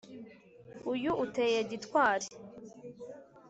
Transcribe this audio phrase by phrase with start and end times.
[0.93, 2.27] uyu uteye gitwari